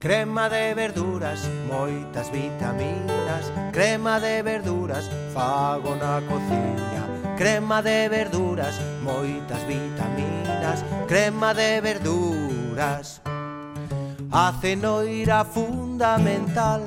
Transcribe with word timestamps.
Crema 0.00 0.48
de 0.48 0.74
verduras, 0.74 1.40
moitas 1.66 2.30
vitaminas. 2.30 3.50
Crema 3.72 4.20
de 4.20 4.44
verduras, 4.44 5.10
fago 5.34 5.96
na 5.96 6.22
cociña. 6.22 7.34
Crema 7.36 7.82
de 7.82 8.08
verduras, 8.08 8.78
moitas 9.02 9.66
vitaminas. 9.66 10.84
Crema 11.08 11.52
de 11.52 11.80
verduras. 11.80 13.20
A 14.30 14.54
cenoira 14.60 15.44
fundamental 15.44 16.82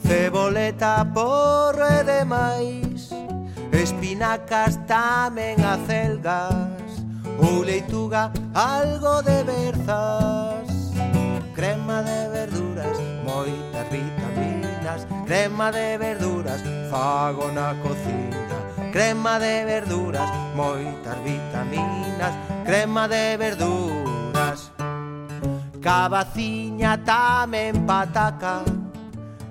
Ceboleta, 0.00 1.04
porro 1.12 1.84
e 1.84 2.02
demais. 2.02 3.10
Espinacas 3.72 4.80
tamén 4.88 5.60
acelgas 5.60 7.04
Ou 7.36 7.60
leituga, 7.60 8.32
algo 8.56 9.20
de 9.20 9.44
berzas 9.44 10.49
crema 11.60 12.02
de 12.02 12.26
verduras, 12.30 12.96
moitas 13.22 13.86
vitaminas, 13.90 15.06
crema 15.26 15.70
de 15.70 15.98
verduras, 15.98 16.62
fago 16.90 17.52
na 17.52 17.74
cocina. 17.82 18.56
Crema 18.90 19.38
de 19.38 19.66
verduras, 19.66 20.30
moitas 20.56 21.18
vitaminas, 21.22 22.32
crema 22.64 23.06
de 23.08 23.36
verduras. 23.36 24.72
Cabaciña 25.82 26.96
tamén 27.04 27.84
pataca, 27.84 28.64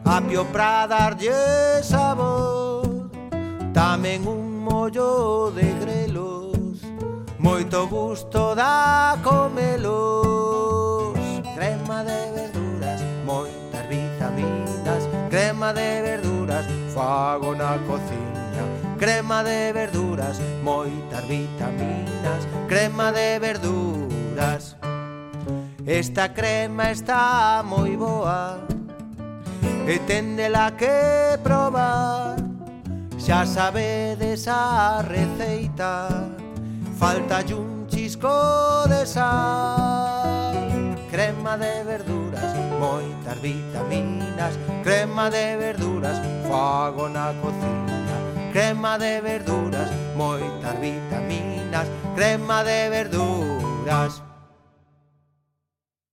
apio 0.04 0.50
pra 0.50 0.90
darlle 0.90 1.78
sabor. 1.86 3.06
Tamén 3.70 4.26
un 4.26 4.66
mollo 4.66 5.54
de 5.54 5.78
grelos, 5.78 6.82
moito 7.38 7.86
gusto 7.86 8.58
da 8.58 9.14
comelos. 9.22 10.69
crema 15.70 15.74
de 15.74 16.02
verduras, 16.02 16.66
fago 16.96 17.56
na 17.56 17.78
cociña, 17.86 18.66
crema 18.98 19.44
de 19.44 19.72
verduras, 19.72 20.40
moitas 20.64 21.28
vitaminas, 21.28 22.48
crema 22.68 23.12
de 23.12 23.40
verduras. 23.40 24.76
Esta 25.86 26.30
crema 26.30 26.92
está 26.92 27.62
moi 27.64 27.96
boa 27.96 28.60
e 29.86 30.00
tendela 30.08 30.72
que 30.72 31.38
probar. 31.44 32.38
Xa 33.20 33.46
sabedes 33.46 34.48
a 34.48 35.04
receita, 35.06 36.10
falta 36.98 37.46
un 37.54 37.86
chisco 37.88 38.88
de 38.88 39.06
sal, 39.06 40.56
crema 41.12 41.58
de 41.58 41.84
verduras 41.84 42.19
moitas 42.80 43.40
vitaminas 43.42 44.58
Crema 44.84 45.30
de 45.30 45.58
verduras, 45.58 46.18
fago 46.48 47.10
na 47.10 47.34
cocina. 47.42 48.16
Crema 48.54 48.98
de 48.98 49.22
verduras, 49.22 49.90
moitas 50.16 50.80
vitaminas 50.80 51.88
Crema 52.16 52.64
de 52.64 52.90
verduras. 52.90 53.49